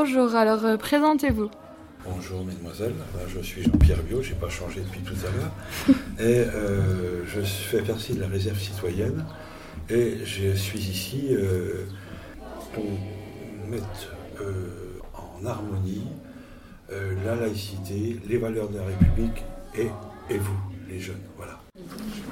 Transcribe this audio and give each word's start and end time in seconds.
Bonjour, 0.00 0.32
alors 0.36 0.64
euh, 0.64 0.76
présentez-vous. 0.76 1.50
Bonjour 2.06 2.44
mesdemoiselles, 2.44 2.94
je 3.34 3.40
suis 3.40 3.64
Jean-Pierre 3.64 4.00
Biot, 4.04 4.22
je 4.22 4.30
n'ai 4.30 4.38
pas 4.38 4.48
changé 4.48 4.80
depuis 4.80 5.00
tout 5.00 5.16
à 5.26 5.36
l'heure. 5.36 5.96
Et 6.20 6.46
euh, 6.54 7.24
je 7.26 7.40
fais 7.40 7.82
partie 7.82 8.14
de 8.14 8.20
la 8.20 8.28
réserve 8.28 8.60
citoyenne 8.60 9.24
et 9.90 10.18
je 10.24 10.54
suis 10.54 10.78
ici 10.78 11.30
euh, 11.32 11.86
pour 12.72 12.84
mettre 13.68 14.14
en 15.14 15.44
harmonie 15.44 16.06
la 17.24 17.34
laïcité, 17.34 18.20
les 18.28 18.38
valeurs 18.38 18.68
de 18.68 18.78
la 18.78 18.84
République 18.84 19.42
et, 19.76 19.88
et 20.32 20.38
vous, 20.38 20.60
les 20.88 21.00
jeunes. 21.00 21.16
Voilà. 21.36 21.58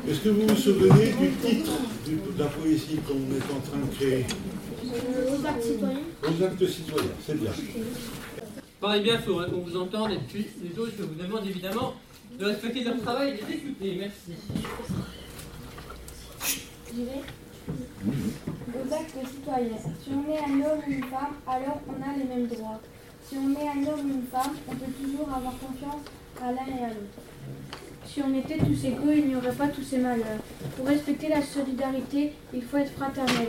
Est-ce 0.08 0.20
que 0.20 0.28
vous 0.28 0.46
vous 0.46 0.54
souvenez 0.54 1.12
du 1.20 1.30
titre 1.42 1.72
de 2.06 2.38
la 2.38 2.46
poésie 2.46 3.00
qu'on 3.08 3.14
est 3.14 3.56
en 3.56 3.60
train 3.60 3.78
de 3.78 3.92
créer? 3.92 4.24
Aux 4.86 5.46
actes 5.46 5.62
citoyens. 5.62 5.98
Aux 6.22 6.44
actes 6.44 6.66
citoyens, 6.68 7.10
c'est 7.26 7.40
bien. 7.40 7.50
Pareil 8.80 9.02
bien, 9.02 9.14
il 9.14 9.20
faudrait 9.20 9.50
qu'on 9.50 9.60
vous 9.60 9.76
entende 9.76 10.12
et 10.12 10.18
puis 10.28 10.46
les 10.62 10.78
autres, 10.78 10.92
je 10.98 11.02
vous 11.02 11.14
demande 11.14 11.46
évidemment 11.46 11.94
de 12.38 12.44
respecter 12.44 12.84
leur 12.84 13.00
travail 13.00 13.40
et 13.40 13.44
d'écouter. 13.44 13.96
Merci. 13.98 14.32
Aux 17.68 18.94
actes 18.94 19.28
citoyens. 19.28 19.78
Si 20.04 20.10
on 20.10 20.32
est 20.32 20.38
un 20.38 20.66
homme 20.66 20.80
ou 20.86 20.90
une 20.90 21.04
femme, 21.04 21.34
alors 21.46 21.80
on 21.88 22.02
a 22.02 22.16
les 22.16 22.24
mêmes 22.24 22.46
droits. 22.46 22.80
Si 23.28 23.36
on 23.36 23.50
est 23.52 23.68
un 23.68 23.90
homme 23.90 24.10
ou 24.10 24.14
une 24.14 24.26
femme, 24.30 24.54
on 24.68 24.74
peut 24.74 24.92
toujours 25.02 25.28
avoir 25.28 25.54
confiance 25.58 26.02
à 26.40 26.52
l'un 26.52 26.66
et 26.78 26.84
à 26.84 26.88
l'autre. 26.88 27.18
Si 28.06 28.22
on 28.22 28.32
était 28.38 28.58
tous 28.58 28.84
égaux, 28.84 29.10
il 29.14 29.28
n'y 29.28 29.36
aurait 29.36 29.52
pas 29.52 29.68
tous 29.68 29.82
ces 29.82 29.98
malheurs. 29.98 30.40
Pour 30.76 30.86
respecter 30.86 31.28
la 31.28 31.42
solidarité, 31.42 32.32
il 32.54 32.62
faut 32.62 32.76
être 32.76 32.92
fraternel. 32.92 33.48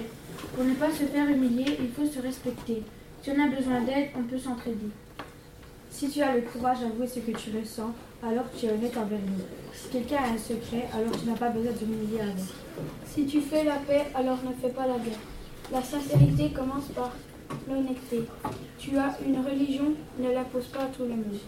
Pour 0.56 0.64
ne 0.64 0.74
pas 0.74 0.92
se 0.92 1.04
faire 1.04 1.30
humilier, 1.30 1.78
il 1.80 1.90
faut 1.90 2.06
se 2.06 2.22
respecter. 2.22 2.84
Si 3.22 3.32
on 3.32 3.44
a 3.44 3.48
besoin 3.48 3.82
d'aide, 3.82 4.10
on 4.18 4.24
peut 4.24 4.38
s'entraider. 4.38 4.90
Si 5.90 6.10
tu 6.10 6.22
as 6.22 6.36
le 6.36 6.42
courage 6.42 6.82
d'avouer 6.82 7.08
ce 7.08 7.20
que 7.20 7.32
tu 7.32 7.50
ressens, 7.58 7.94
alors 8.24 8.46
tu 8.58 8.66
es 8.66 8.72
honnête 8.72 8.96
envers 8.98 9.20
nous. 9.20 9.44
Si 9.74 9.90
quelqu'un 9.90 10.18
a 10.18 10.34
un 10.34 10.38
secret, 10.38 10.88
alors 10.94 11.12
tu 11.20 11.28
n'as 11.28 11.38
pas 11.38 11.50
besoin 11.50 11.72
de 11.72 11.86
m'humilier 11.86 12.22
avec. 12.22 12.44
Si 13.06 13.26
tu 13.26 13.42
fais 13.42 13.64
la 13.64 13.76
paix, 13.78 14.06
alors 14.14 14.38
ne 14.44 14.54
fais 14.62 14.74
pas 14.74 14.88
la 14.88 15.00
guerre. 15.00 15.20
La 15.72 15.82
sincérité 15.82 16.52
commence 16.52 16.86
par 16.96 17.12
l'honnêteté. 17.68 18.24
Tu 18.78 18.98
as 18.98 19.18
une 19.26 19.40
religion, 19.40 19.94
ne 20.20 20.32
la 20.32 20.44
pose 20.44 20.66
pas 20.66 20.84
à 20.84 20.88
tout 20.88 21.04
le 21.04 21.10
monde. 21.10 21.40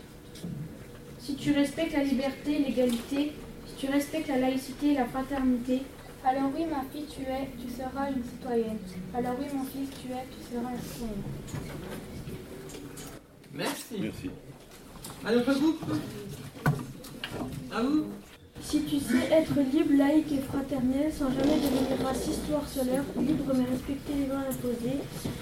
Si 1.20 1.36
tu 1.36 1.52
respectes 1.52 1.94
la 1.94 2.04
liberté, 2.04 2.60
l'égalité, 2.60 3.34
si 3.68 3.76
tu 3.78 3.92
respectes 3.92 4.30
la 4.30 4.40
laïcité, 4.40 4.96
la 4.96 5.06
fraternité, 5.06 5.84
alors 6.26 6.52
oui, 6.56 6.66
ma 6.70 6.84
fille, 6.92 7.06
tu 7.10 7.22
es, 7.22 7.50
tu 7.58 7.72
seras 7.74 8.10
une 8.10 8.24
citoyenne. 8.24 8.78
Alors 9.16 9.36
oui, 9.40 9.46
mon 9.54 9.64
fils, 9.64 9.90
tu 10.02 10.12
es, 10.12 10.26
tu 10.32 10.54
seras 10.54 10.70
un 10.70 10.78
citoyen. 10.78 11.14
Merci. 13.54 13.96
Merci. 14.00 14.30
À 15.26 15.32
notre 15.34 15.54
groupe. 15.54 15.84
À 17.72 17.82
vous. 17.82 18.06
Si 18.62 18.84
tu 18.84 19.00
sais 19.00 19.32
être 19.32 19.56
libre, 19.74 19.98
laïque 19.98 20.32
et 20.34 20.42
fraternel, 20.42 21.12
sans 21.12 21.30
jamais 21.30 21.56
devenir 21.56 22.06
raciste 22.06 22.42
ou 22.52 22.56
harceleur, 22.56 23.04
libre 23.18 23.54
mais 23.56 23.66
respecter 23.72 24.14
les 24.20 24.26
lois 24.28 24.44
imposées, 24.50 25.00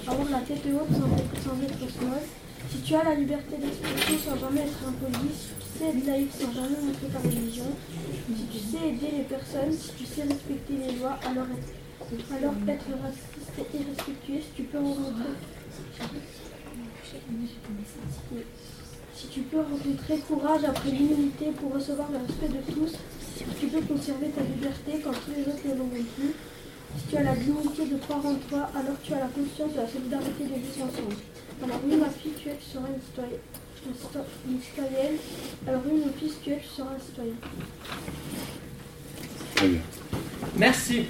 avoir 0.08 0.30
la 0.30 0.40
tête 0.42 0.64
haute 0.68 0.96
sans, 0.96 1.10
sans 1.44 1.62
être 1.64 1.92
snob, 1.92 2.22
si 2.70 2.78
tu 2.84 2.96
as 2.96 3.04
la 3.04 3.16
liberté 3.16 3.56
d'expression 3.58 4.18
sans 4.20 4.40
jamais 4.40 4.62
être 4.62 4.80
impoli, 4.88 5.30
si 5.32 5.48
tu 5.60 5.80
sais 5.80 5.90
être 5.90 6.06
laïque 6.06 6.32
sans 6.34 6.52
jamais 6.52 6.80
montrer 6.84 7.08
ta 7.08 7.20
religion, 7.20 7.72
si 8.28 8.44
tu 8.52 8.60
sais 8.60 8.90
aider 8.90 9.18
les 9.18 9.24
personnes, 9.24 9.72
si 9.72 9.92
tu 9.98 10.06
sais 10.06 10.24
respecter 10.24 10.74
les 10.74 11.00
lois, 11.00 11.18
alors 11.30 11.48
être, 12.04 12.92
raciste 13.02 13.58
et 13.58 13.78
irrespectueux, 13.78 14.42
si 14.42 14.52
tu 14.56 14.64
peux 14.64 14.80
rencontrer, 14.80 15.36
si 19.16 19.28
tu 19.28 19.42
peux 19.42 19.58
rencontrer 19.58 20.18
courage 20.28 20.64
après 20.64 20.92
l'humilité 20.92 21.52
pour 21.60 21.74
recevoir 21.74 22.10
le 22.12 22.20
respect 22.20 22.50
de 22.50 22.74
tous, 22.74 22.94
si 23.38 23.44
tu 23.60 23.68
peux 23.68 23.82
conserver 23.82 24.30
ta 24.30 24.42
liberté 24.42 25.02
quand 25.04 25.12
tous 25.12 25.32
les 25.36 25.44
autres 25.44 25.66
ne 25.66 25.74
l'auront 25.74 26.06
si 26.98 27.04
tu 27.10 27.18
as 27.18 27.24
la 27.24 27.36
dignité 27.36 27.86
de 27.86 27.98
croire 27.98 28.26
en 28.26 28.36
toi, 28.50 28.70
alors 28.74 28.96
tu 29.04 29.14
as 29.14 29.20
la 29.20 29.28
conscience 29.28 29.74
de 29.74 29.78
la 29.78 29.88
solidarité 29.88 30.44
de 30.44 30.56
vivre 30.56 30.86
ensemble. 30.86 31.16
Alors 31.64 31.80
oui, 31.86 31.96
ma 31.96 32.10
fille, 32.10 32.34
tu 32.40 32.50
es, 32.50 32.56
tu 32.56 32.70
seras 32.72 32.88
une 32.88 33.02
citoyenne. 33.02 33.40
Une 34.48 34.62
citoyenne. 34.62 35.18
Alors 35.68 35.82
oui, 35.86 36.02
mon 36.06 36.14
fils, 36.14 36.36
tu 36.44 36.52
es, 36.52 36.60
tu 36.60 36.68
seras 36.68 36.90
un 36.96 37.00
citoyen. 37.00 37.34
Très 39.56 39.68
bien. 39.68 39.82
Merci. 40.56 41.06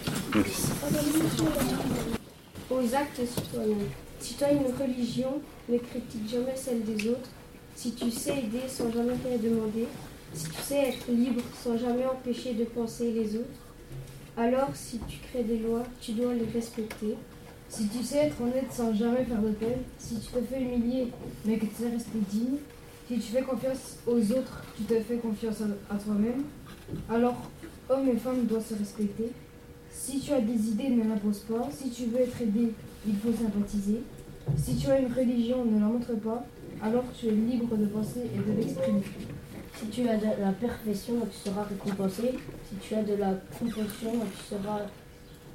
Aux 2.70 2.96
actes 2.96 3.22
citoyens. 3.26 3.76
Si 4.20 4.36
tu 4.36 4.44
as 4.44 4.52
une 4.52 4.74
religion, 4.80 5.42
ne 5.70 5.78
critique 5.78 6.30
jamais 6.30 6.56
celle 6.56 6.84
des 6.84 7.10
autres. 7.10 7.30
Si 7.76 7.92
tu 7.92 8.10
sais 8.10 8.38
aider 8.40 8.62
sans 8.68 8.92
jamais 8.92 9.16
rien 9.26 9.38
demander. 9.38 9.88
Si 10.34 10.46
tu 10.50 10.62
sais 10.62 10.90
être 10.90 11.10
libre 11.10 11.42
sans 11.64 11.78
jamais 11.78 12.06
empêcher 12.06 12.54
de 12.54 12.64
penser 12.64 13.12
les 13.12 13.36
autres. 13.36 13.60
Alors, 14.38 14.70
si 14.74 15.00
tu 15.08 15.18
crées 15.30 15.44
des 15.44 15.58
lois, 15.58 15.84
tu 16.00 16.14
dois 16.14 16.34
les 16.34 16.46
respecter. 16.54 17.16
Si 17.70 17.88
tu 17.88 18.04
sais 18.04 18.28
être 18.28 18.42
honnête 18.42 18.72
sans 18.72 18.94
jamais 18.94 19.26
faire 19.26 19.42
de 19.42 19.50
peine, 19.50 19.80
si 19.98 20.20
tu 20.20 20.28
te 20.28 20.42
fais 20.42 20.62
humilier 20.62 21.12
mais 21.46 21.58
que 21.58 21.66
tu 21.66 21.76
sais 21.76 21.90
rester 21.90 22.20
digne, 22.30 22.58
si 23.08 23.20
tu 23.20 23.32
fais 23.32 23.42
confiance 23.42 23.98
aux 24.06 24.20
autres, 24.32 24.64
tu 24.76 24.84
te 24.84 25.00
fais 25.02 25.16
confiance 25.18 25.62
à, 25.90 25.96
toi-même, 25.96 26.44
alors 27.10 27.36
hommes 27.90 28.10
et 28.10 28.18
femmes 28.18 28.46
doivent 28.46 28.66
se 28.66 28.76
respecter. 28.76 29.32
Si 29.90 30.20
tu 30.20 30.34
as 30.34 30.42
des 30.42 30.70
idées, 30.70 30.90
ne 30.90 31.08
l'impose 31.08 31.40
pas. 31.40 31.70
Si 31.72 31.90
tu 31.90 32.06
veux 32.06 32.20
être 32.20 32.42
aidé, 32.42 32.74
il 33.08 33.16
faut 33.16 33.32
sympathiser. 33.32 34.02
Si 34.58 34.76
tu 34.76 34.90
as 34.90 35.00
une 35.00 35.14
religion, 35.14 35.66
ne 35.66 35.80
la 35.80 35.86
montre 35.88 36.14
pas. 36.16 36.46
Alors 36.82 37.04
tu 37.20 37.28
es 37.28 37.32
libre 37.32 37.76
de 37.76 37.86
penser 37.86 38.22
et 38.34 38.38
de 38.38 38.58
l'exprimer. 38.58 39.04
Si 39.80 39.88
tu 39.88 40.08
as 40.08 40.18
de 40.18 40.26
la 40.42 40.52
perfection, 40.52 41.14
tu 41.32 41.50
seras 41.50 41.64
récompensé. 41.64 42.34
Si 42.70 42.76
tu 42.82 42.96
as 42.96 43.04
de 43.04 43.16
la 43.16 43.34
compassion, 43.58 44.12
tu 44.36 44.56
seras 44.56 44.82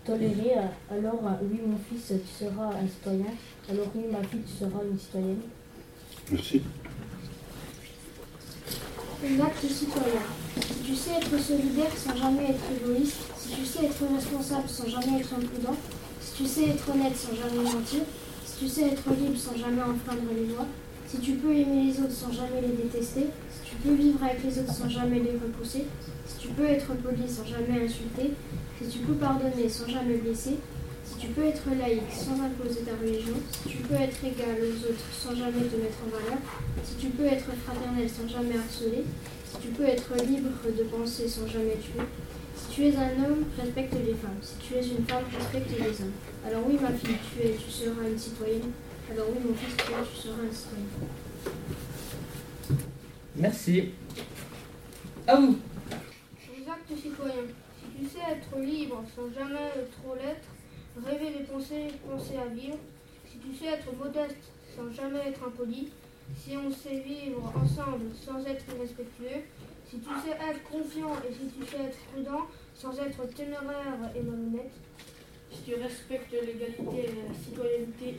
toléré. 0.05 0.55
Alors 0.91 1.21
oui, 1.43 1.61
mon 1.67 1.79
fils, 1.89 2.09
tu 2.09 2.45
seras 2.45 2.69
un 2.69 2.89
citoyen. 2.89 3.33
Alors 3.71 3.87
oui, 3.95 4.05
ma 4.11 4.23
fille, 4.27 4.43
tu 4.47 4.59
seras 4.59 4.83
une 4.91 4.99
citoyenne. 4.99 5.41
Merci. 6.31 6.63
Un 9.25 9.41
acte 9.41 9.67
citoyen. 9.67 10.23
Si 10.57 10.83
tu 10.85 10.95
sais 10.97 11.11
être 11.13 11.39
solidaire 11.41 11.97
sans 11.97 12.17
jamais 12.17 12.51
être 12.51 12.65
égoïste, 12.77 13.19
si 13.37 13.49
tu 13.55 13.65
sais 13.65 13.85
être 13.87 14.03
responsable 14.15 14.69
sans 14.69 14.89
jamais 14.89 15.21
être 15.21 15.33
imprudent, 15.35 15.77
si 16.21 16.43
tu 16.43 16.47
sais 16.47 16.65
être 16.71 16.91
honnête 16.91 17.17
sans 17.17 17.35
jamais 17.35 17.63
mentir, 17.63 18.03
si 18.45 18.59
tu 18.59 18.69
sais 18.69 18.89
être 18.89 19.09
libre 19.11 19.39
sans 19.39 19.57
jamais 19.57 19.83
enfreindre 19.83 20.29
les 20.35 20.47
lois, 20.53 20.67
si 21.07 21.19
tu 21.19 21.33
peux 21.33 21.53
aimer 21.53 21.85
les 21.85 22.01
autres 22.01 22.13
sans 22.13 22.33
jamais 22.33 22.61
les 22.63 22.83
détester, 22.83 23.27
si 23.51 23.71
tu 23.71 23.77
peux 23.77 23.95
vivre 23.95 24.23
avec 24.25 24.43
les 24.43 24.59
autres 24.59 24.73
sans 24.73 24.89
jamais 24.89 25.21
les 25.21 25.33
repousser, 25.33 25.85
si 26.27 26.39
tu 26.39 26.49
peux 26.49 26.65
être 26.65 26.87
poli 26.87 27.29
sans 27.29 27.45
jamais 27.45 27.85
insulter, 27.85 28.33
si 28.83 28.99
tu 28.99 29.05
peux 29.05 29.15
pardonner 29.15 29.69
sans 29.69 29.89
jamais 29.89 30.17
blesser, 30.17 30.57
si 31.05 31.17
tu 31.19 31.27
peux 31.29 31.45
être 31.45 31.63
laïque 31.79 32.13
sans 32.13 32.41
imposer 32.43 32.81
ta 32.81 32.93
religion, 33.01 33.35
si 33.51 33.69
tu 33.69 33.79
peux 33.79 33.95
être 33.95 34.25
égal 34.25 34.57
aux 34.61 34.91
autres 34.91 35.07
sans 35.13 35.35
jamais 35.35 35.65
te 35.65 35.77
mettre 35.77 35.99
en 36.07 36.11
valeur, 36.11 36.39
si 36.85 36.95
tu 36.97 37.09
peux 37.09 37.27
être 37.27 37.47
fraternel 37.65 38.09
sans 38.09 38.29
jamais 38.29 38.57
harceler, 38.57 39.05
si 39.51 39.59
tu 39.61 39.69
peux 39.69 39.85
être 39.85 40.15
libre 40.27 40.51
de 40.67 40.83
penser 40.85 41.29
sans 41.29 41.47
jamais 41.47 41.77
tuer, 41.77 42.03
si 42.57 42.75
tu 42.75 42.87
es 42.87 42.97
un 42.97 43.25
homme, 43.25 43.45
respecte 43.59 43.95
les 43.95 44.15
femmes, 44.15 44.41
si 44.41 44.55
tu 44.59 44.75
es 44.75 44.87
une 44.87 45.05
femme, 45.07 45.25
respecte 45.37 45.71
les 45.71 46.05
hommes. 46.05 46.13
Alors 46.47 46.63
oui, 46.67 46.79
ma 46.81 46.93
fille, 46.93 47.17
tu 47.31 47.47
es, 47.47 47.55
tu 47.55 47.71
seras 47.71 48.09
une 48.09 48.19
citoyenne. 48.19 48.71
Alors 49.11 49.27
oui, 49.31 49.41
mon 49.47 49.55
fils, 49.55 49.77
tu 49.77 49.93
es, 49.93 50.05
tu 50.15 50.23
seras 50.23 50.43
un 50.43 50.53
citoyen. 50.53 50.87
Merci. 53.37 53.91
À 55.27 55.37
vous. 55.37 55.59
Citoyens. 56.89 57.47
Si 57.47 57.62
tu 58.03 58.09
sais 58.09 58.25
être 58.33 58.59
libre 58.59 59.05
sans 59.15 59.33
jamais 59.33 59.71
trop 60.03 60.15
l'être, 60.17 60.49
rêver 61.07 61.39
des 61.39 61.45
pensées, 61.45 61.87
penser 62.09 62.35
à 62.37 62.47
vivre. 62.53 62.79
Si 63.31 63.39
tu 63.39 63.55
sais 63.55 63.71
être 63.71 63.95
modeste 63.97 64.51
sans 64.75 64.91
jamais 64.93 65.29
être 65.29 65.45
impoli. 65.47 65.91
Si 66.37 66.57
on 66.57 66.71
sait 66.71 66.99
vivre 67.01 67.53
ensemble 67.55 68.07
sans 68.15 68.45
être 68.45 68.65
irrespectueux. 68.75 69.43
Si 69.89 69.99
tu 69.99 70.09
sais 70.25 70.33
être 70.33 70.63
confiant 70.65 71.15
et 71.29 71.33
si 71.33 71.47
tu 71.47 71.65
sais 71.65 71.83
être 71.85 71.99
prudent 72.13 72.47
sans 72.75 72.99
être 72.99 73.25
téméraire 73.35 74.11
et 74.17 74.21
malhonnête. 74.21 74.73
Si 75.53 75.63
tu 75.63 75.75
respectes 75.75 76.33
l'égalité 76.33 77.05
et 77.05 77.29
la 77.29 77.35
citoyenneté, 77.35 78.17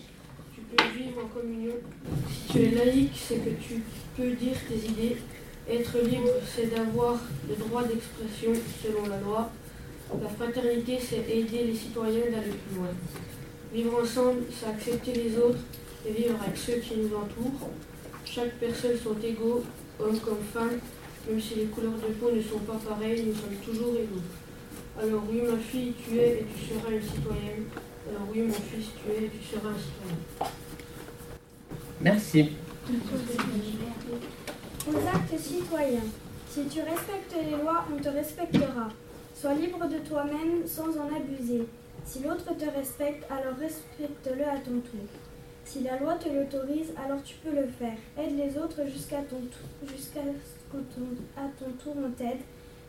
tu 0.54 0.62
peux 0.62 0.84
vivre 0.98 1.26
en 1.26 1.28
communion. 1.28 1.76
Si 2.30 2.54
tu 2.54 2.60
es 2.60 2.72
laïque, 2.72 3.16
c'est 3.16 3.44
que 3.44 3.50
tu 3.50 3.84
peux 4.16 4.32
dire 4.32 4.56
tes 4.70 4.88
idées. 4.88 5.18
Être 5.68 5.98
libre, 6.00 6.30
c'est 6.46 6.74
d'avoir 6.74 7.20
le 7.50 7.56
droit 7.56 7.84
d'expression 7.84 8.54
selon 8.82 9.08
la 9.08 9.20
loi. 9.20 9.52
La 10.12 10.30
fraternité, 10.30 11.00
c'est 11.00 11.30
aider 11.30 11.64
les 11.66 11.76
citoyens 11.76 12.26
d'aller 12.32 12.52
plus 12.52 12.78
loin. 12.78 12.90
Vivre 13.74 14.02
ensemble, 14.02 14.44
c'est 14.52 14.68
accepter 14.68 15.14
les 15.14 15.38
autres 15.38 15.60
et 16.08 16.12
vivre 16.12 16.36
avec 16.42 16.58
ceux 16.58 16.76
qui 16.76 16.98
nous 16.98 17.16
entourent. 17.16 17.70
Chaque 18.26 18.54
personne 18.60 18.98
sont 18.98 19.16
égaux, 19.24 19.64
hommes 20.00 20.20
comme 20.20 20.44
femmes, 20.54 20.80
même 21.30 21.42
si 21.42 21.56
les 21.56 21.66
couleurs 21.66 21.94
de 21.94 22.14
peau 22.14 22.32
ne 22.32 22.42
sont 22.42 22.60
pas 22.60 22.80
pareilles, 22.88 23.24
nous 23.26 23.34
sommes 23.34 23.56
toujours 23.64 23.96
égaux. 23.96 24.22
Alors 25.02 25.24
oui, 25.30 25.42
ma 25.42 25.58
fille, 25.58 25.94
tu 25.94 26.20
es 26.20 26.42
et 26.42 26.46
tu 26.46 26.74
seras 26.74 26.92
une 26.92 27.02
citoyenne. 27.02 27.66
Alors 28.08 28.28
oui, 28.32 28.42
mon 28.42 28.54
fils, 28.54 28.88
tu 29.02 29.12
es 29.12 29.26
et 29.26 29.30
tu 29.30 29.44
seras 29.48 29.70
un 29.70 29.78
citoyen. 29.78 30.52
Merci. 32.02 32.50
Aux 34.88 34.98
actes 34.98 35.40
citoyens. 35.40 36.08
Si 36.50 36.66
tu 36.66 36.82
respectes 36.82 37.36
les 37.44 37.58
lois, 37.58 37.86
on 37.92 38.02
te 38.02 38.10
respectera. 38.10 38.90
Sois 39.44 39.56
libre 39.56 39.86
de 39.90 39.98
toi-même 39.98 40.66
sans 40.66 40.98
en 40.98 41.14
abuser. 41.14 41.68
Si 42.06 42.20
l'autre 42.20 42.56
te 42.56 42.64
respecte, 42.64 43.30
alors 43.30 43.58
respecte-le 43.60 44.42
à 44.42 44.56
ton 44.64 44.80
tour. 44.80 45.04
Si 45.66 45.82
la 45.82 46.00
loi 46.00 46.16
te 46.16 46.30
l'autorise, 46.30 46.94
alors 46.96 47.22
tu 47.24 47.36
peux 47.44 47.54
le 47.54 47.68
faire. 47.68 47.98
Aide 48.18 48.38
les 48.38 48.58
autres 48.58 48.88
jusqu'à 48.88 49.18
ton 49.18 49.42
tour, 49.42 49.90
jusqu'à 49.94 50.22
ce 50.22 50.78
qu'à 50.78 51.42
ton 51.60 51.72
tour 51.72 51.94
on 52.02 52.10
t'aide. 52.12 52.40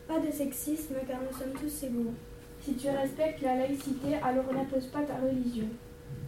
Pas 0.07 0.19
de 0.19 0.31
sexisme 0.31 0.95
car 1.05 1.19
nous 1.29 1.37
sommes 1.37 1.59
tous 1.59 1.83
égaux. 1.87 2.13
Si 2.63 2.73
tu 2.75 2.87
respectes 2.87 3.41
la 3.41 3.57
laïcité, 3.57 4.15
alors 4.23 4.45
n'impose 4.53 4.85
pas 4.85 5.01
ta 5.01 5.15
religion. 5.15 5.67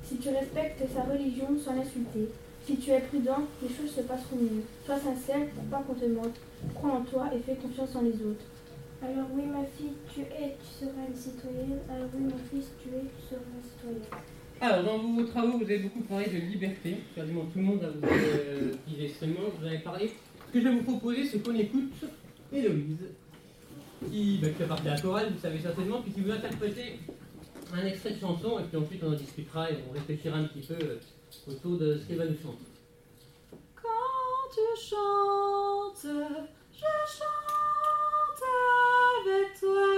Si 0.03 0.17
tu 0.17 0.27
respectes 0.27 0.83
sa 0.93 1.03
religion, 1.03 1.57
sans 1.57 1.75
l'insulter. 1.75 2.27
Si 2.65 2.75
tu 2.75 2.91
es 2.91 2.99
prudent, 2.99 3.47
les 3.63 3.69
choses 3.69 3.95
se 3.95 4.01
passeront 4.01 4.35
mieux. 4.35 4.63
Sois 4.85 4.99
sincère 4.99 5.47
pour 5.55 5.63
pas 5.71 5.85
qu'on 5.87 5.93
te 5.93 6.03
mente. 6.03 6.35
Crois 6.75 6.91
en 6.91 7.01
toi 7.03 7.29
et 7.33 7.39
fais 7.39 7.55
confiance 7.55 7.95
en 7.95 8.01
les 8.01 8.15
autres. 8.15 8.43
Alors 8.99 9.27
oui, 9.31 9.43
ma 9.45 9.63
fille, 9.77 9.86
tu 10.17 10.23
es, 10.23 10.57
tu 10.57 10.85
seras 10.85 11.05
une 11.07 11.15
citoyenne. 11.15 11.79
Alors 11.89 12.09
oui, 12.13 12.23
mon 12.23 12.37
fils, 12.49 12.71
tu 12.81 12.89
es, 12.89 13.01
tu 13.01 13.21
seras 13.29 13.41
un 13.41 13.61
citoyen. 13.61 13.99
Alors, 14.59 14.83
dans 14.83 14.97
vos 14.97 15.23
travaux, 15.23 15.59
vous 15.59 15.63
avez 15.63 15.79
beaucoup 15.79 16.01
parlé 16.01 16.25
de 16.25 16.37
liberté. 16.37 16.97
Quasiment 17.13 17.45
tout 17.45 17.59
le 17.59 17.63
monde 17.63 17.83
a 17.83 17.89
vous 17.89 17.99
euh, 18.03 18.73
dit 18.87 19.05
extrêmement, 19.05 19.41
vous 19.59 19.67
avez 19.67 19.79
parlé. 19.79 20.11
Ce 20.47 20.51
que 20.51 20.59
je 20.59 20.67
vais 20.67 20.75
vous 20.75 20.83
proposer, 20.83 21.25
c'est 21.25 21.39
qu'on 21.39 21.55
écoute 21.55 21.93
Héloïse, 22.51 22.97
qui, 24.09 24.39
bah, 24.41 24.47
qui 24.49 24.55
fait 24.55 24.65
partie 24.65 24.85
de 24.85 24.89
la 24.89 24.99
chorale, 24.99 25.33
vous 25.33 25.39
savez 25.39 25.59
certainement, 25.59 26.01
puis 26.01 26.11
qui 26.11 26.21
vous 26.21 26.31
interpréter 26.31 26.99
un 27.73 27.85
extrait 27.85 28.11
de 28.11 28.19
chanson, 28.19 28.59
et 28.59 28.63
puis 28.63 28.77
ensuite 28.77 29.03
on 29.03 29.11
en 29.11 29.15
discutera 29.15 29.69
et 29.69 29.75
on 29.87 29.93
réfléchira 29.93 30.37
un 30.37 30.45
petit 30.45 30.65
peu 30.65 30.73
euh, 30.73 30.99
autour 31.47 31.77
de 31.77 31.97
ce 31.97 32.07
qu'elle 32.07 32.17
va 32.17 32.25
nous 32.25 32.37
chanter. 32.41 32.63
Quand 33.75 34.49
tu 34.51 34.81
chantes, 34.81 36.07
je 36.73 37.17
chante 37.17 38.43
avec 39.19 39.59
toi 39.59 39.96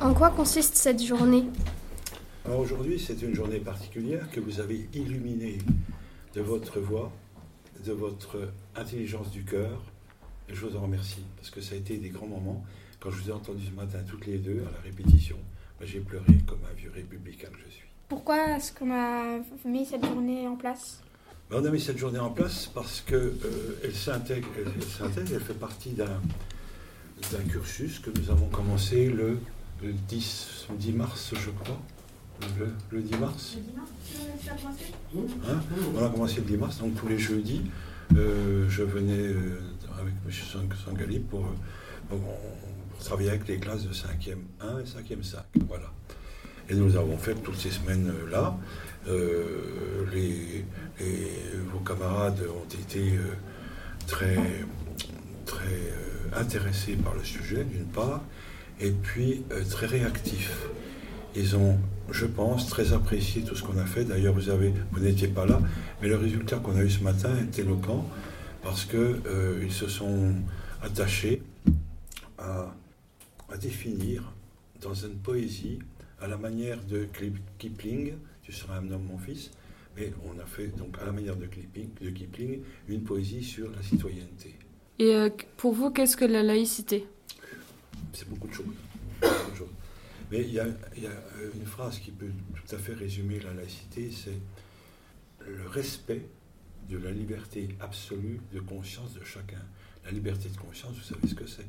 En 0.00 0.14
quoi 0.14 0.30
consiste 0.30 0.76
cette 0.76 1.02
journée 1.02 1.44
Alors 2.44 2.60
aujourd'hui, 2.60 3.00
c'est 3.00 3.20
une 3.20 3.34
journée 3.34 3.58
particulière 3.58 4.30
que 4.30 4.38
vous 4.38 4.60
avez 4.60 4.88
illuminée 4.94 5.58
de 6.34 6.40
votre 6.40 6.78
voix, 6.78 7.10
de 7.84 7.92
votre 7.92 8.52
intelligence 8.76 9.32
du 9.32 9.44
cœur. 9.44 9.82
Et 10.48 10.54
je 10.54 10.64
vous 10.64 10.76
en 10.76 10.82
remercie, 10.82 11.24
parce 11.36 11.50
que 11.50 11.60
ça 11.60 11.74
a 11.74 11.78
été 11.78 11.96
des 11.96 12.10
grands 12.10 12.28
moments. 12.28 12.64
Quand 13.00 13.10
je 13.10 13.20
vous 13.20 13.30
ai 13.30 13.32
entendu 13.32 13.66
ce 13.66 13.72
matin 13.72 13.98
toutes 14.08 14.26
les 14.26 14.38
deux 14.38 14.62
à 14.68 14.70
la 14.70 14.80
répétition, 14.84 15.36
ben, 15.80 15.86
j'ai 15.86 15.98
pleuré 15.98 16.32
comme 16.46 16.60
un 16.70 16.74
vieux 16.74 16.92
républicain 16.94 17.48
que 17.48 17.58
je 17.66 17.74
suis. 17.74 17.88
Pourquoi 18.08 18.56
est-ce 18.56 18.72
qu'on 18.72 18.92
a 18.92 19.40
mis 19.64 19.84
cette 19.84 20.06
journée 20.06 20.46
en 20.46 20.54
place? 20.54 21.02
Ben, 21.50 21.58
on 21.60 21.64
a 21.64 21.70
mis 21.70 21.80
cette 21.80 21.98
journée 21.98 22.20
en 22.20 22.30
place 22.30 22.70
parce 22.72 23.00
qu'elle 23.00 23.32
elle 23.82 23.94
s'intègre, 23.94 24.46
elle, 24.58 24.72
elle 24.76 24.82
s'intègre, 24.84 25.30
elle 25.34 25.40
fait 25.40 25.58
partie 25.58 25.90
d'un 25.90 27.40
cursus 27.50 27.98
que 27.98 28.10
nous 28.10 28.30
avons 28.30 28.46
commencé 28.46 29.08
le, 29.08 29.38
le 29.82 29.92
10, 29.92 30.66
10 30.78 30.92
mars, 30.92 31.32
je 31.34 31.50
crois. 31.50 31.78
Le, 32.58 32.68
le 32.96 33.02
10 33.02 33.16
mars 33.16 33.56
Hein 35.48 35.60
On 35.96 36.04
a 36.04 36.08
commencé 36.08 36.36
le 36.36 36.42
10 36.42 36.56
mars, 36.56 36.78
donc 36.78 36.94
tous 36.94 37.08
les 37.08 37.18
jeudis, 37.18 37.62
euh, 38.16 38.66
je 38.68 38.82
venais 38.84 39.18
euh, 39.28 39.60
avec 40.00 40.14
M. 40.24 40.32
Sang- 40.32 40.76
Sangali 40.84 41.18
pour, 41.18 41.44
pour- 42.08 42.18
pour 42.20 42.98
travailler 43.04 43.30
avec 43.30 43.46
les 43.48 43.58
classes 43.58 43.84
de 43.84 43.92
5e 43.92 44.38
1 44.60 44.78
et 44.80 44.84
5e 44.84 45.22
5. 45.22 45.40
Voilà. 45.68 45.92
Et 46.68 46.74
nous 46.74 46.96
avons 46.96 47.16
fait 47.18 47.34
toutes 47.34 47.56
ces 47.56 47.70
semaines-là. 47.70 48.56
Euh, 49.08 50.04
les, 50.12 50.64
les- 51.00 51.58
vos 51.72 51.78
camarades 51.80 52.40
ont 52.48 52.68
été 52.74 53.14
euh, 53.16 53.34
très, 54.06 54.36
très 55.46 55.66
euh, 55.74 56.38
intéressés 56.40 56.94
par 56.96 57.14
le 57.14 57.24
sujet, 57.24 57.64
d'une 57.64 57.86
part, 57.86 58.22
et 58.80 58.90
puis 58.90 59.42
euh, 59.52 59.62
très 59.68 59.86
réactifs. 59.86 60.66
Ils 61.36 61.56
ont, 61.56 61.78
je 62.10 62.26
pense, 62.26 62.68
très 62.68 62.92
apprécié 62.92 63.42
tout 63.42 63.54
ce 63.54 63.62
qu'on 63.62 63.78
a 63.78 63.84
fait. 63.84 64.04
D'ailleurs, 64.04 64.34
vous 64.34 65.00
n'étiez 65.00 65.28
pas 65.28 65.46
là, 65.46 65.60
mais 66.00 66.08
le 66.08 66.16
résultat 66.16 66.56
qu'on 66.58 66.76
a 66.76 66.82
eu 66.82 66.90
ce 66.90 67.02
matin 67.02 67.30
est 67.36 67.58
éloquent 67.58 68.08
parce 68.62 68.84
que 68.84 69.20
euh, 69.26 69.68
se 69.70 69.86
sont 69.88 70.34
attachés 70.82 71.42
à, 72.38 72.74
définir 73.60 74.32
dans 74.80 74.94
une 74.94 75.16
poésie, 75.16 75.78
à 76.20 76.26
la 76.28 76.36
manière 76.36 76.78
de 76.84 77.06
Kip- 77.18 77.38
Kipling, 77.58 78.14
tu 78.42 78.52
seras 78.52 78.78
un 78.78 78.90
homme, 78.90 79.04
mon 79.10 79.18
fils, 79.18 79.50
mais 79.96 80.12
on 80.26 80.38
a 80.40 80.44
fait 80.44 80.68
donc 80.76 80.96
à 81.00 81.06
la 81.06 81.12
manière 81.12 81.36
de 81.36 81.46
Kipling, 81.46 81.88
de 82.00 82.10
Kipling 82.10 82.60
une 82.88 83.02
poésie 83.02 83.42
sur 83.42 83.70
la 83.70 83.82
citoyenneté. 83.82 84.54
Et 84.98 85.14
euh, 85.14 85.30
pour 85.56 85.72
vous, 85.72 85.90
qu'est-ce 85.90 86.16
que 86.16 86.24
la 86.24 86.42
laïcité? 86.42 87.06
C'est 88.12 88.28
beaucoup 88.28 88.48
de 88.48 88.54
choses. 88.54 88.66
Mais 90.30 90.42
il 90.42 90.52
y, 90.52 90.60
a, 90.60 90.66
il 90.96 91.04
y 91.04 91.06
a, 91.06 91.10
euh, 91.10 91.50
une 91.54 91.64
phrase 91.64 91.98
qui 91.98 92.10
peut 92.10 92.30
tout 92.54 92.74
à 92.74 92.78
fait 92.78 92.92
résumer 92.92 93.40
la 93.40 93.54
laïcité, 93.54 94.10
c'est 94.10 94.38
le 95.46 95.66
respect 95.66 96.26
de 96.88 96.98
la 96.98 97.10
liberté 97.10 97.68
absolue 97.80 98.40
de 98.52 98.60
conscience 98.60 99.14
de 99.14 99.24
chacun. 99.24 99.62
La 100.04 100.10
liberté 100.10 100.48
de 100.50 100.56
conscience, 100.56 100.94
vous 100.94 101.14
savez 101.14 101.26
ce 101.28 101.34
que 101.34 101.46
c'est? 101.46 101.66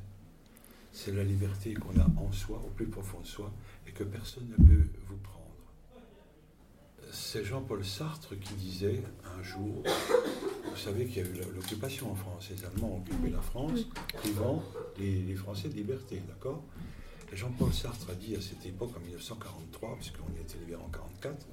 C'est 0.92 1.14
la 1.14 1.24
liberté 1.24 1.74
qu'on 1.74 1.98
a 2.00 2.06
en 2.18 2.32
soi, 2.32 2.62
au 2.66 2.70
plus 2.70 2.88
profond 2.88 3.22
de 3.22 3.28
soi, 3.28 3.52
et 3.88 3.92
que 3.92 4.04
personne 4.04 4.50
ne 4.50 4.56
peut 4.56 4.90
vous 5.08 5.18
prendre. 5.18 5.39
C'est 7.12 7.44
Jean-Paul 7.44 7.84
Sartre 7.84 8.40
qui 8.40 8.54
disait 8.54 9.02
un 9.38 9.44
jour, 9.44 9.84
vous 9.86 10.78
savez 10.78 11.06
qu'il 11.06 11.18
y 11.18 11.26
a 11.26 11.30
eu 11.30 11.42
l'occupation 11.56 12.12
en 12.12 12.16
France, 12.16 12.50
les 12.52 12.66
Allemands 12.66 12.96
ont 12.96 13.00
occupé 13.00 13.30
la 13.30 13.42
France, 13.42 13.80
privant 14.14 14.64
les, 14.98 15.24
les 15.24 15.36
Français 15.36 15.70
de 15.70 15.74
liberté, 15.74 16.22
d'accord? 16.28 16.64
Et 17.32 17.36
Jean-Paul 17.36 17.74
Sartre 17.74 18.10
a 18.12 18.16
dit 18.16 18.36
à 18.36 18.42
cette 18.42 18.66
époque, 18.66 18.92
en 18.96 19.00
1943, 19.02 19.96
puisqu'on 19.96 20.32
y 20.38 20.42
était 20.42 20.58
libéré 20.60 20.82
en 20.82 20.88
1944, 20.88 21.48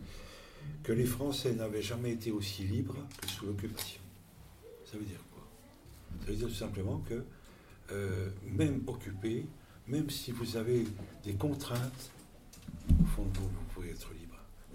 que 0.82 0.92
les 0.92 1.06
Français 1.06 1.54
n'avaient 1.54 1.82
jamais 1.82 2.12
été 2.12 2.30
aussi 2.30 2.64
libres 2.64 2.96
que 3.20 3.28
sous 3.28 3.46
l'occupation. 3.46 4.00
Ça 4.84 4.98
veut 4.98 5.04
dire 5.04 5.22
quoi? 5.32 5.46
Ça 6.20 6.30
veut 6.30 6.36
dire 6.36 6.48
tout 6.48 6.54
simplement 6.54 6.98
que 7.08 7.24
euh, 7.92 8.28
même 8.50 8.82
occupé, 8.86 9.46
même 9.86 10.10
si 10.10 10.32
vous 10.32 10.56
avez 10.56 10.84
des 11.24 11.34
contraintes, 11.34 12.10
au 12.90 13.04
fond 13.04 13.24
de 13.24 13.38
vous, 13.38 13.48
vous 13.48 13.64
pouvez 13.74 13.90
être 13.90 14.12
libre. 14.14 14.25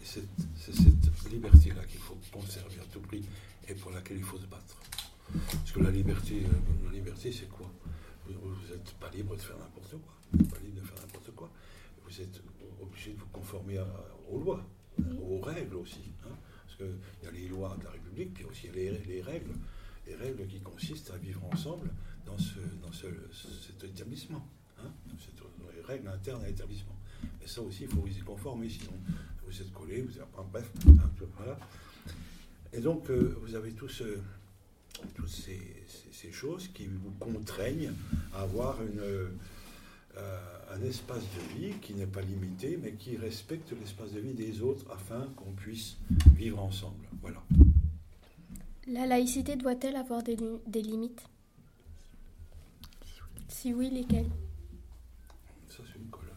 C'est 0.04 0.24
cette 0.56 1.32
liberté-là 1.32 1.84
qu'il 1.86 2.00
faut 2.00 2.18
conserver 2.32 2.80
à 2.80 2.86
tout 2.92 3.00
prix 3.02 3.24
et 3.68 3.74
pour 3.76 3.92
laquelle 3.92 4.18
il 4.18 4.24
faut 4.24 4.38
se 4.38 4.46
battre. 4.46 4.78
Parce 5.52 5.72
que 5.72 5.80
la 5.80 5.92
liberté, 5.92 6.44
euh, 6.46 6.86
la 6.86 6.92
liberté 6.92 7.32
c'est 7.32 7.50
quoi? 7.50 7.72
Vous 8.28 8.34
n'êtes 8.70 8.94
pas 9.00 9.10
libre 9.12 9.36
de 9.36 9.42
faire 9.42 9.58
n'importe 9.58 9.92
quoi. 9.92 10.14
Vous 10.32 10.40
n'êtes 10.40 10.50
pas 10.52 10.60
libre 10.60 10.82
de 10.82 10.86
faire 10.86 10.98
n'importe 11.02 11.32
quoi. 11.36 11.50
Vous 12.06 12.22
êtes 12.22 12.42
obligé 12.82 13.14
de 13.14 13.20
vous 13.20 13.28
conformer 13.28 13.78
à- 13.78 13.88
aux 14.30 14.40
lois, 14.40 14.66
aux 15.22 15.40
règles 15.40 15.76
aussi. 15.76 16.12
hein. 16.26 16.36
Parce 16.66 16.78
qu'il 16.78 16.98
y 17.24 17.28
a 17.28 17.32
les 17.32 17.48
lois 17.48 17.76
de 17.80 17.84
la 17.86 17.92
République, 17.92 18.34
puis 18.34 18.44
aussi 18.46 18.68
les, 18.74 18.92
les 19.06 19.22
règles, 19.22 19.54
les 20.08 20.16
règles 20.16 20.48
qui 20.48 20.60
consistent 20.60 21.12
à 21.12 21.18
vivre 21.18 21.44
ensemble 21.52 21.90
dans, 22.26 22.38
ce, 22.38 22.60
dans 22.82 22.92
ce, 22.92 23.08
cet 23.32 23.84
établissement. 23.84 24.46
hein. 24.80 24.92
C'est 25.20 25.32
les 25.76 25.82
règles 25.84 26.08
internes 26.08 26.44
à 26.44 26.48
l'établissement. 26.48 26.96
Mais 27.40 27.48
ça 27.48 27.62
aussi, 27.62 27.84
il 27.84 27.90
faut 27.90 28.02
vous 28.02 28.08
y 28.08 28.20
conformer, 28.22 28.70
sinon 28.70 28.94
vous 29.52 29.62
êtes 29.62 29.74
collé, 29.74 30.02
vous 30.02 30.18
êtes, 30.18 30.24
enfin, 30.34 30.48
bref, 30.52 30.72
hein, 30.88 31.10
voilà. 31.38 31.58
Et 32.74 32.80
donc, 32.80 33.10
euh, 33.10 33.38
vous 33.42 33.56
avez 33.56 33.72
tous, 33.72 34.02
euh, 34.02 34.22
toutes 35.16 35.28
ces, 35.28 36.32
choses 36.32 36.70
qui 36.70 36.86
vous 36.86 37.12
contraignent 37.20 37.92
à 38.34 38.44
avoir 38.44 38.78
euh, 38.82 39.28
un 40.72 40.82
espace 40.84 41.24
de 41.36 41.60
vie 41.60 41.74
qui 41.82 41.94
n'est 41.94 42.06
pas 42.06 42.22
limité, 42.22 42.80
mais 42.82 42.94
qui 42.94 43.18
respecte 43.18 43.72
l'espace 43.72 44.14
de 44.14 44.20
vie 44.20 44.34
des 44.34 44.62
autres 44.62 44.86
afin 44.92 45.28
qu'on 45.36 45.52
puisse 45.52 45.98
vivre 46.36 46.60
ensemble. 46.60 47.06
Voilà. 47.22 47.44
La 48.88 49.06
laïcité 49.06 49.56
doit-elle 49.56 49.96
avoir 49.96 50.24
des 50.24 50.82
limites? 50.82 51.24
Si 53.50 53.74
oui, 53.74 53.90
lesquelles 53.90 54.30
Ça, 55.68 55.84
c'est 55.92 56.00
une 56.00 56.10
colonne. 56.10 56.32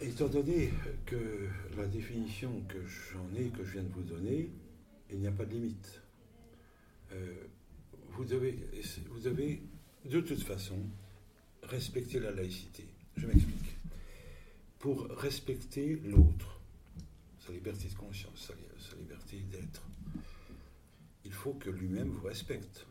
Étant 0.00 0.28
donné 0.28 0.72
que 1.06 1.48
la 1.76 1.86
définition 1.86 2.62
que 2.68 2.78
j'en 2.86 3.28
ai, 3.36 3.48
que 3.48 3.64
je 3.64 3.72
viens 3.72 3.82
de 3.82 3.92
vous 3.92 4.02
donner, 4.02 4.50
il 5.10 5.18
n'y 5.18 5.26
a 5.26 5.32
pas 5.32 5.44
de 5.44 5.52
limite. 5.52 6.02
Euh, 7.12 7.34
vous, 8.10 8.24
devez, 8.24 8.58
vous 9.10 9.20
devez, 9.20 9.62
de 10.04 10.20
toute 10.20 10.42
façon, 10.42 10.78
respecter 11.62 12.20
la 12.20 12.30
laïcité. 12.30 12.84
Je 13.16 13.26
m'explique. 13.26 13.76
Pour 14.78 15.08
respecter 15.08 15.96
l'autre, 16.04 16.60
sa 17.44 17.52
liberté 17.52 17.88
de 17.88 17.94
conscience, 17.94 18.52
sa, 18.78 18.96
liberté 18.96 19.38
d'être, 19.50 19.82
il 21.24 21.32
faut 21.32 21.54
que 21.54 21.70
lui-même 21.70 22.08
vous 22.08 22.26
respecte. 22.26 22.86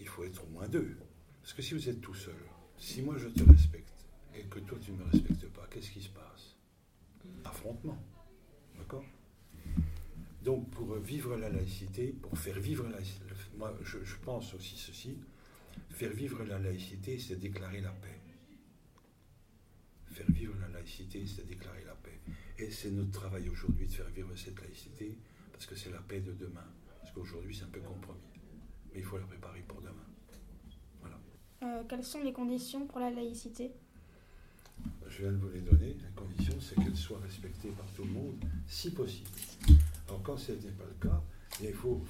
Il 0.00 0.08
faut 0.08 0.24
être 0.24 0.44
au 0.44 0.48
moins 0.48 0.68
deux. 0.68 0.96
Parce 1.42 1.52
que 1.54 1.62
si 1.62 1.74
vous 1.74 1.88
êtes 1.88 2.00
tout 2.00 2.14
seul, 2.14 2.34
si 2.78 3.02
moi 3.02 3.16
je 3.18 3.28
te 3.28 3.42
respecte 3.42 4.03
et 4.36 4.42
que 4.44 4.58
toi 4.60 4.78
tu 4.80 4.92
ne 4.92 4.98
me 4.98 5.04
respectes 5.04 5.46
pas, 5.48 5.66
qu'est-ce 5.70 5.90
qui 5.90 6.02
se 6.02 6.10
passe? 6.10 6.56
Affrontement. 7.44 7.98
D'accord? 8.76 9.04
Donc 10.44 10.70
pour 10.70 10.94
vivre 10.96 11.36
la 11.36 11.48
laïcité, 11.48 12.08
pour 12.08 12.36
faire 12.38 12.58
vivre 12.60 12.84
la 12.84 12.96
laïcité, 12.96 13.24
moi 13.56 13.74
je, 13.82 14.16
pense 14.22 14.52
aussi 14.54 14.76
ceci, 14.76 15.18
faire 15.90 16.12
vivre 16.12 16.44
la 16.44 16.58
laïcité, 16.58 17.18
c'est 17.18 17.36
déclarer 17.36 17.80
la 17.80 17.92
paix. 17.92 18.20
Faire 20.12 20.30
vivre 20.30 20.54
la 20.60 20.68
laïcité, 20.68 21.26
c'est 21.26 21.46
déclarer 21.46 21.82
la 21.84 21.94
paix. 21.94 22.20
Et 22.58 22.70
c'est 22.70 22.90
notre 22.90 23.10
travail 23.10 23.48
aujourd'hui 23.48 23.86
de 23.86 23.92
faire 23.92 24.08
vivre 24.10 24.36
cette 24.36 24.60
laïcité, 24.60 25.16
parce 25.50 25.64
que 25.66 25.74
c'est 25.74 25.90
la 25.90 25.98
paix 26.00 26.20
de 26.20 26.32
demain. 26.32 26.68
Parce 27.00 27.12
qu'aujourd'hui, 27.12 27.56
c'est 27.56 27.64
un 27.64 27.68
peu 27.68 27.80
compromis. 27.80 28.20
Mais 28.92 29.00
il 29.00 29.04
faut 29.04 29.18
la 29.18 29.26
préparer 29.26 29.60
pour 29.66 29.80
demain. 29.80 30.06
Voilà. 31.00 31.18
Euh, 31.62 31.82
quelles 31.88 32.04
sont 32.04 32.22
les 32.22 32.32
conditions 32.32 32.86
pour 32.86 33.00
la 33.00 33.10
laïcité? 33.10 33.72
Je 35.14 35.22
viens 35.22 35.32
de 35.32 35.36
vous 35.36 35.50
les 35.50 35.60
donner. 35.60 35.96
La 36.02 36.20
condition, 36.20 36.54
c'est 36.60 36.74
qu'elle 36.74 36.96
soit 36.96 37.20
respectée 37.20 37.68
par 37.68 37.86
tout 37.94 38.02
le 38.02 38.10
monde, 38.10 38.34
si 38.66 38.90
possible. 38.90 39.28
Alors, 40.08 40.20
quand 40.24 40.36
ce 40.36 40.52
n'est 40.52 40.72
pas 40.72 40.84
le 40.84 41.08
cas, 41.08 41.22
il 41.62 41.72
faut, 41.72 42.02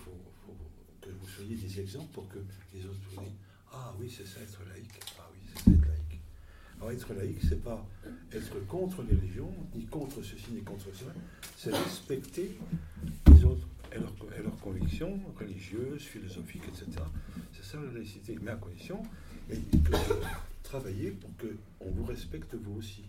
que 1.02 1.10
vous 1.10 1.28
soyez 1.28 1.54
des 1.54 1.80
exemples 1.80 2.12
pour 2.14 2.26
que 2.28 2.38
les 2.72 2.86
autres 2.86 3.00
vous 3.10 3.20
disent 3.20 3.32
Ah 3.70 3.92
oui, 4.00 4.10
c'est 4.10 4.26
ça 4.26 4.40
être 4.40 4.60
laïque. 4.72 5.00
Ah 5.18 5.28
oui, 5.34 5.38
c'est 5.52 5.70
être 5.70 5.86
laïque. 5.86 6.20
Alors 6.78 6.92
être 6.92 7.12
laïque, 7.14 7.40
c'est 7.46 7.62
pas 7.62 7.86
être 8.32 8.66
contre 8.66 9.02
les 9.02 9.14
religions, 9.16 9.52
ni 9.74 9.84
contre 9.84 10.22
ceci, 10.22 10.52
ni 10.52 10.62
contre 10.62 10.86
cela, 10.94 11.12
c'est 11.58 11.76
respecter 11.76 12.58
les 13.26 13.44
autres 13.44 13.68
et 13.92 13.98
leurs, 13.98 14.56
convictions 14.60 15.20
religieuses, 15.38 16.02
philosophiques, 16.02 16.64
etc. 16.68 17.02
C'est 17.52 17.64
ça 17.64 17.78
la 17.80 17.92
laïcité, 17.92 18.38
mais 18.40 18.50
à 18.50 18.56
condition 18.56 19.02
et 19.50 19.56
que 19.56 19.92
travailler 20.62 21.10
pour 21.10 21.30
qu'on 21.36 21.90
vous 21.90 22.04
respecte 22.04 22.54
vous 22.54 22.78
aussi. 22.78 23.04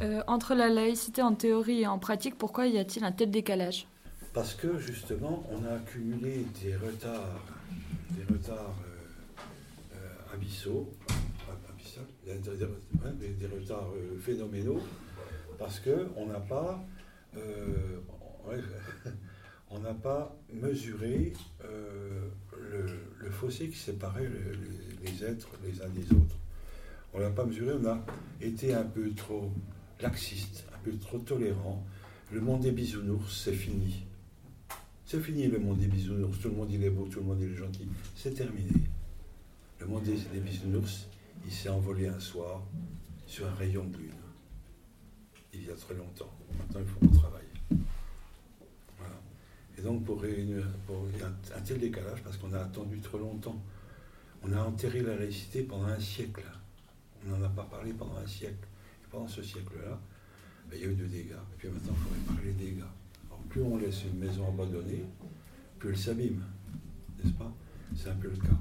Euh, 0.00 0.22
entre 0.26 0.54
la 0.54 0.68
laïcité 0.68 1.22
en 1.22 1.34
théorie 1.34 1.82
et 1.82 1.86
en 1.86 1.98
pratique, 1.98 2.36
pourquoi 2.36 2.66
y 2.66 2.78
a-t-il 2.78 3.04
un 3.04 3.12
tel 3.12 3.30
décalage? 3.30 3.86
Parce 4.32 4.54
que 4.54 4.78
justement, 4.78 5.44
on 5.50 5.64
a 5.64 5.74
accumulé 5.76 6.44
des 6.62 6.76
retards, 6.76 7.42
des 8.10 8.24
retards 8.34 8.74
euh, 8.84 9.96
euh, 9.96 10.34
abyssaux 10.34 10.92
des, 12.24 13.46
retards 13.46 13.92
phénoménaux, 14.20 14.82
parce 15.58 15.80
qu'on 15.80 16.26
n'a 16.26 16.40
pas, 16.40 16.84
on 19.70 19.78
n'a 19.78 19.94
pas 19.94 20.36
mesuré 20.52 21.32
le, 23.26 23.32
fossé 23.32 23.68
qui 23.68 23.76
séparait 23.76 24.28
les 25.04 25.24
êtres 25.24 25.48
les 25.64 25.82
uns 25.82 25.88
des 25.88 26.04
autres. 26.12 26.36
On 27.12 27.18
l'a 27.18 27.30
pas 27.30 27.44
mesuré, 27.44 27.72
on 27.80 27.86
a 27.86 28.04
été 28.40 28.74
un 28.74 28.84
peu 28.84 29.10
trop 29.12 29.50
laxiste, 30.00 30.64
un 30.74 30.78
peu 30.84 30.96
trop 30.96 31.18
tolérant. 31.18 31.84
Le 32.32 32.40
monde 32.40 32.62
des 32.62 32.72
bisounours, 32.72 33.44
c'est 33.44 33.54
fini. 33.54 34.04
C'est 35.04 35.20
fini 35.20 35.46
le 35.46 35.58
monde 35.58 35.78
des 35.78 35.86
bisounours. 35.86 36.40
Tout 36.40 36.48
le 36.48 36.56
monde 36.56 36.70
il 36.70 36.82
est 36.84 36.90
beau, 36.90 37.06
tout 37.06 37.20
le 37.20 37.26
monde 37.26 37.38
il 37.40 37.52
est 37.52 37.56
gentil. 37.56 37.88
C'est 38.16 38.34
terminé. 38.34 38.72
Le 39.78 39.86
monde 39.86 40.02
des, 40.04 40.16
des 40.32 40.40
bisounours, 40.40 41.06
il 41.44 41.52
s'est 41.52 41.68
envolé 41.68 42.08
un 42.08 42.20
soir 42.20 42.62
sur 43.26 43.46
un 43.46 43.54
rayon 43.54 43.84
de 43.84 43.98
lune. 43.98 44.10
Il 45.52 45.64
y 45.64 45.70
a 45.70 45.74
très 45.74 45.94
longtemps. 45.94 46.32
Maintenant, 46.58 46.80
il 46.80 46.86
faut 46.86 46.98
qu'on 47.00 47.18
travaille. 47.18 47.45
Et 49.78 49.82
donc, 49.82 50.04
pour 50.04 50.20
réunir 50.20 50.66
pour, 50.86 51.06
a 51.22 51.56
un, 51.56 51.60
tel 51.60 51.78
décalage, 51.78 52.22
parce 52.22 52.36
qu'on 52.36 52.52
a 52.52 52.60
attendu 52.60 52.98
trop 53.00 53.18
longtemps. 53.18 53.60
On 54.42 54.52
a 54.52 54.60
enterré 54.60 55.00
la 55.02 55.16
laïcité 55.16 55.62
pendant 55.62 55.86
un 55.86 56.00
siècle. 56.00 56.44
On 57.26 57.36
n'en 57.36 57.44
a 57.44 57.48
pas 57.48 57.64
parlé 57.64 57.92
pendant 57.92 58.16
un 58.16 58.26
siècle. 58.26 58.66
Et 59.04 59.06
pendant 59.10 59.28
ce 59.28 59.42
siècle-là, 59.42 59.98
ben, 60.70 60.76
il 60.76 60.80
y 60.80 60.84
a 60.84 60.90
eu 60.90 60.94
des 60.94 61.06
dégâts. 61.06 61.32
Et 61.32 61.56
puis 61.58 61.68
maintenant, 61.68 61.94
il 61.94 62.04
faut 62.04 62.32
réparer 62.32 62.46
les 62.46 62.64
dégâts. 62.64 62.84
Alors, 63.26 63.40
plus 63.48 63.62
on 63.62 63.76
laisse 63.76 64.04
une 64.04 64.18
maison 64.18 64.48
abandonnée, 64.48 65.04
plus 65.78 65.90
elle 65.90 65.98
s'abîme. 65.98 66.44
N'est-ce 67.22 67.34
pas? 67.34 67.52
C'est 67.96 68.08
un 68.08 68.14
peu 68.14 68.28
le 68.28 68.36
cas 68.36 68.56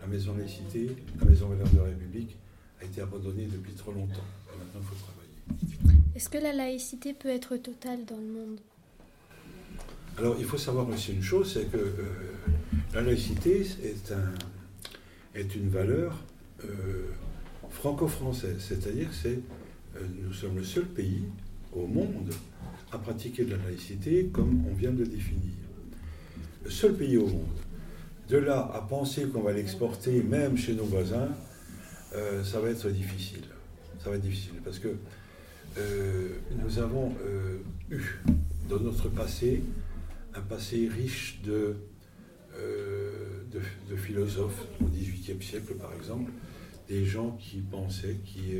la 0.00 0.06
maison 0.06 0.36
laïcité, 0.36 0.90
la 1.18 1.26
maison 1.26 1.50
de 1.50 1.56
la 1.56 1.84
République, 1.84 2.36
a 2.80 2.84
été 2.84 3.00
abandonnée 3.00 3.46
depuis 3.46 3.72
trop 3.72 3.92
longtemps. 3.92 4.22
maintenant, 4.58 4.80
il 4.80 4.86
faut 4.86 4.94
travailler. 4.94 5.98
Est-ce 6.14 6.28
que 6.28 6.38
la 6.38 6.52
laïcité 6.52 7.14
peut 7.14 7.28
être 7.28 7.56
totale 7.56 8.04
dans 8.04 8.16
le 8.16 8.26
monde? 8.26 8.60
Alors, 10.18 10.34
il 10.36 10.44
faut 10.44 10.58
savoir 10.58 10.88
aussi 10.88 11.12
une 11.12 11.22
chose, 11.22 11.52
c'est 11.52 11.70
que 11.70 11.76
euh, 11.76 11.92
la 12.92 13.02
laïcité 13.02 13.60
est, 13.60 14.12
un, 14.12 14.34
est 15.38 15.54
une 15.54 15.68
valeur 15.68 16.18
euh, 16.64 17.04
franco-française, 17.70 18.56
c'est-à-dire 18.58 19.10
que 19.10 19.28
euh, 19.28 20.00
nous 20.24 20.32
sommes 20.32 20.56
le 20.56 20.64
seul 20.64 20.86
pays 20.86 21.22
au 21.72 21.86
monde 21.86 22.34
à 22.90 22.98
pratiquer 22.98 23.44
de 23.44 23.52
la 23.52 23.62
laïcité 23.62 24.28
comme 24.32 24.64
on 24.68 24.74
vient 24.74 24.90
de 24.90 25.04
le 25.04 25.06
définir. 25.06 25.52
Le 26.64 26.70
seul 26.70 26.94
pays 26.94 27.16
au 27.16 27.28
monde. 27.28 27.46
De 28.28 28.38
là 28.38 28.72
à 28.74 28.80
penser 28.80 29.26
qu'on 29.26 29.42
va 29.42 29.52
l'exporter 29.52 30.24
même 30.24 30.56
chez 30.58 30.74
nos 30.74 30.84
voisins, 30.84 31.28
euh, 32.16 32.42
ça 32.42 32.58
va 32.58 32.70
être 32.70 32.88
difficile. 32.88 33.44
Ça 34.02 34.10
va 34.10 34.16
être 34.16 34.22
difficile 34.22 34.54
parce 34.64 34.80
que 34.80 34.88
nous 36.60 36.78
avons 36.80 37.14
eu 37.88 38.02
dans 38.68 38.80
notre 38.80 39.08
passé 39.08 39.62
un 40.38 40.42
passé 40.42 40.88
riche 40.88 41.40
de, 41.44 41.76
de, 43.50 43.96
philosophes 43.96 44.66
au 44.80 44.84
XVIIIe 44.84 45.42
siècle 45.42 45.74
par 45.74 45.92
exemple, 45.94 46.30
des 46.88 47.04
gens 47.04 47.36
qui 47.40 47.58
pensaient, 47.58 48.16
qui, 48.24 48.54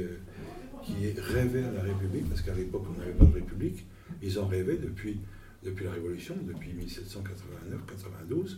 qui 0.83 1.21
rêvaient 1.21 1.65
à 1.65 1.73
la 1.73 1.83
République, 1.83 2.29
parce 2.29 2.43
qu'à 2.43 2.55
l'époque 2.55 2.85
on 2.95 2.99
n'avait 2.99 3.13
pas 3.13 3.25
de 3.25 3.35
République, 3.35 3.87
ils 4.23 4.39
en 4.39 4.47
rêvaient 4.47 4.77
depuis, 4.77 5.21
depuis 5.63 5.85
la 5.85 5.93
Révolution, 5.93 6.35
depuis 6.47 6.73
1789-92. 6.73 8.57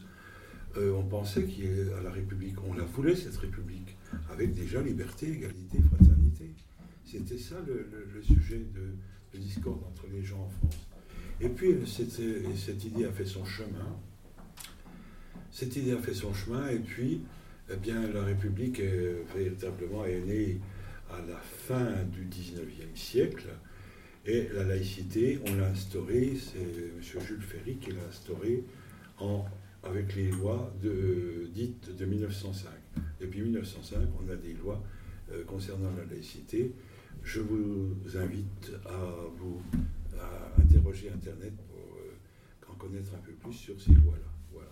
Euh, 0.77 0.93
on 0.93 1.03
pensait 1.03 1.45
qu'à 1.45 2.01
la 2.03 2.11
République, 2.11 2.57
on 2.65 2.75
la 2.75 2.85
voulait 2.85 3.17
cette 3.17 3.37
République, 3.37 3.97
avec 4.31 4.55
déjà 4.55 4.81
liberté, 4.81 5.29
égalité, 5.29 5.79
fraternité. 5.83 6.55
C'était 7.05 7.39
ça 7.39 7.57
le, 7.67 8.23
sujet 8.23 8.65
de, 8.75 9.39
discorde 9.39 9.83
entre 9.85 10.05
les 10.13 10.23
gens 10.23 10.41
en 10.41 10.49
France. 10.49 10.90
Et 11.41 11.49
puis 11.49 11.75
cette, 11.87 12.85
idée 12.85 13.05
a 13.07 13.13
fait 13.13 13.25
son 13.25 13.45
chemin. 13.45 13.97
Cette 15.51 15.75
idée 15.77 15.93
a 15.93 15.99
fait 15.99 16.15
son 16.15 16.35
chemin, 16.35 16.69
et 16.69 16.79
puis, 16.79 17.23
eh 17.73 17.77
bien, 17.77 18.09
la 18.13 18.25
République 18.25 18.79
est, 18.79 19.25
véritablement 19.35 20.05
est 20.05 20.21
née 20.21 20.61
à 21.11 21.21
la 21.29 21.39
fin 21.39 22.05
du 22.13 22.27
19e 22.27 22.95
siècle. 22.95 23.49
Et 24.27 24.49
la 24.55 24.65
laïcité, 24.65 25.41
on 25.47 25.55
l'a 25.57 25.69
instaurée, 25.69 26.35
c'est 26.39 26.59
M. 26.59 27.25
Jules 27.27 27.43
Ferry 27.43 27.77
qui 27.77 27.93
l'a 27.93 28.05
instaurée 28.09 28.65
en 29.19 29.47
avec 29.83 30.15
les 30.15 30.29
lois 30.29 30.73
dites 30.83 31.97
de 31.97 32.05
1905. 32.05 32.71
Depuis 33.19 33.41
1905, 33.41 33.99
on 34.23 34.31
a 34.31 34.37
des 34.37 34.53
lois 34.53 34.83
euh, 35.33 35.43
concernant 35.45 35.91
la 35.97 36.05
laïcité. 36.05 36.73
Je 37.23 37.41
vous 37.41 37.97
invite 38.15 38.73
à 38.87 39.15
vous 39.39 39.63
interroger 40.59 41.11
Internet 41.15 41.53
pour 41.69 41.97
euh, 41.97 42.71
en 42.71 42.75
connaître 42.75 43.11
un 43.15 43.19
peu 43.19 43.33
plus 43.33 43.53
sur 43.53 43.81
ces 43.81 43.93
lois-là. 43.93 44.31
Voilà. 44.53 44.71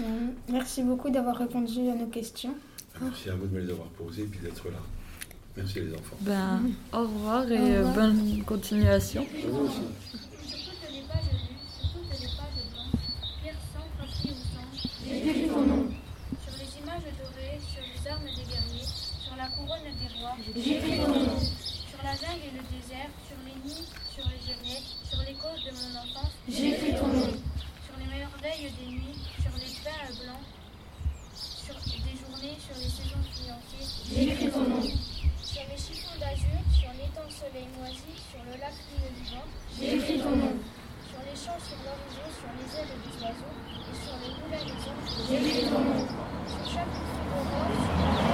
Euh, 0.00 0.26
merci 0.50 0.82
beaucoup 0.82 1.10
d'avoir 1.10 1.36
répondu 1.36 1.88
à 1.88 1.94
nos 1.94 2.06
questions. 2.06 2.54
Merci 3.00 3.30
à 3.30 3.34
vous 3.34 3.46
de 3.46 3.54
me 3.54 3.60
les 3.60 3.70
avoir 3.70 3.88
posées 3.88 4.22
et 4.22 4.26
puis 4.26 4.40
d'être 4.40 4.68
là. 4.70 4.78
Merci 5.56 5.80
les 5.80 5.92
enfants. 5.92 6.16
Ben, 6.20 6.60
au 6.92 7.00
revoir 7.02 7.50
et 7.50 7.82
bonne 7.94 8.42
continuation. 8.44 9.26
J'écris 20.56 20.98
ton 20.98 21.08
nom. 21.08 21.38
Sur 21.40 22.02
la 22.04 22.12
jungle 22.14 22.42
et 22.44 22.52
le 22.56 22.62
désert, 22.80 23.10
sur 24.14 24.24
les 24.24 24.40
genêts, 24.42 24.82
sur 25.08 25.20
les 25.22 25.34
causes 25.34 25.64
de 25.64 25.72
mon 25.72 25.92
enfance. 26.00 26.32
J'ai 26.48 26.72
fait 26.74 26.94
ton 26.94 27.08
nom. 27.08 27.32
Sur 27.84 27.96
les 27.98 28.06
merveilles 28.06 28.72
des 28.72 28.86
nuits, 28.86 29.18
sur 29.40 29.52
les 29.58 29.72
plats 29.82 30.10
blancs, 30.22 30.46
sur 31.34 31.74
des 31.74 32.14
journées, 32.18 32.56
sur 32.58 32.76
les 32.76 32.90
saisons 32.90 33.24
fiancées. 33.32 33.86
J'ai 34.10 34.32
fait 34.32 34.50
ton 34.50 34.62
nom. 34.62 34.82
Sur 34.82 35.62
les 35.70 35.78
chiffons 35.78 36.16
d'azur, 36.18 36.60
sur 36.72 36.90
l'étang 36.98 37.28
soleil 37.28 37.68
moisi, 37.78 38.12
sur 38.30 38.42
le 38.44 38.58
lac 38.60 38.74
lumineux 38.90 39.14
du 39.16 39.24
vent. 39.32 39.46
J'ai 39.78 40.18
ton 40.18 40.36
nom. 40.36 40.54
Sur 41.08 41.20
les 41.24 41.36
champs, 41.36 41.60
sur 41.62 41.78
l'horizon, 41.84 42.28
sur 42.36 42.50
les 42.58 42.68
ailes 42.78 42.94
des 43.00 43.14
oiseaux 43.22 43.54
et 43.80 43.96
sur 43.96 44.14
les 44.20 44.32
moulins 44.38 44.64
des 44.66 44.80
hommes. 44.86 45.04
J'ai 45.28 45.62
ton 45.68 45.80
nom. 45.80 46.02
Sur 46.48 46.64
chaque 46.72 46.94
au 46.94 47.42
sur 47.44 48.22
la 48.22 48.27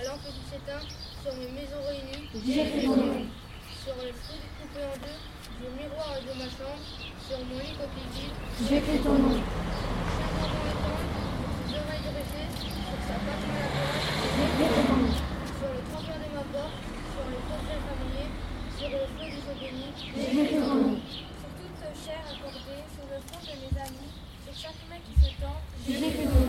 la 0.00 0.08
lampe 0.08 0.24
qui 0.24 0.40
s'éteint, 0.48 0.80
sur 1.22 1.34
mes 1.36 1.52
maisons 1.52 1.82
réunies, 1.84 2.24
sur 2.32 3.94
les 4.00 4.12
fruits 4.16 4.40
coupés 4.56 4.88
en 4.88 4.96
deux, 4.96 5.20
du 5.60 5.68
miroir 5.76 6.16
et 6.16 6.24
de 6.24 6.32
ma 6.40 6.48
chambre, 6.48 6.80
sur 7.28 7.36
mon 7.44 7.60
lit 7.60 7.76
côté 7.76 8.00
vide. 8.16 8.32
J'ai 8.64 8.80
fait 8.80 8.96
ton 9.04 9.12
nom. 9.12 9.36
Je 11.68 11.72
devrais 11.76 12.00
dresser 12.00 12.48
sur 12.56 12.96
sa 13.04 13.16
page 13.20 13.44
de 13.44 13.52
la 13.52 13.68
terrasse, 13.76 14.08
sur 15.60 15.68
le 15.68 15.80
tremplin 15.92 16.16
de 16.16 16.28
ma 16.32 16.44
porte, 16.48 16.80
sur 16.80 17.24
les 17.28 17.42
portraits 17.44 17.84
familiers, 17.84 18.32
sur 18.80 18.88
le 18.88 19.04
feu 19.04 19.28
du 19.28 19.52
béni. 19.60 19.92
J'ai 20.00 20.32
fait 20.32 20.56
ton 20.56 20.74
nom. 20.80 20.96
Sur 20.96 21.52
toute 21.60 21.76
chair 22.00 22.24
accordée, 22.24 22.88
sur 22.88 23.04
le 23.04 23.20
front 23.28 23.42
de 23.44 23.52
mes 23.52 23.76
amis, 23.84 24.16
sur 24.48 24.54
chaque 24.56 24.80
main 24.88 25.00
qui 25.04 25.12
se 25.20 25.28
tend. 25.36 25.60
J'ai 25.84 26.24
ton 26.24 26.24
nom. 26.24 26.39